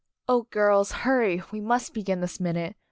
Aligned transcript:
"Oh, 0.27 0.47
girls, 0.49 0.91
hurry, 1.05 1.43
we 1.51 1.59
must 1.61 1.93
begin 1.93 2.21
this 2.21 2.39
minute! 2.39 2.75